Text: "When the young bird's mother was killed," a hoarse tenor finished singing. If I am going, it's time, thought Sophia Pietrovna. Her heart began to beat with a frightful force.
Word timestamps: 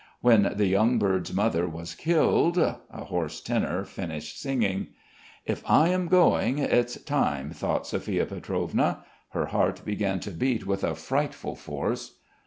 "When 0.21 0.51
the 0.55 0.65
young 0.65 0.97
bird's 0.97 1.31
mother 1.31 1.67
was 1.67 1.93
killed," 1.93 2.57
a 2.57 2.79
hoarse 2.91 3.39
tenor 3.39 3.83
finished 3.85 4.41
singing. 4.41 4.87
If 5.45 5.61
I 5.69 5.89
am 5.89 6.07
going, 6.07 6.57
it's 6.57 6.99
time, 7.03 7.51
thought 7.51 7.85
Sophia 7.85 8.25
Pietrovna. 8.25 9.05
Her 9.29 9.45
heart 9.45 9.85
began 9.85 10.19
to 10.21 10.31
beat 10.31 10.65
with 10.65 10.83
a 10.83 10.95
frightful 10.95 11.55
force. 11.55 12.17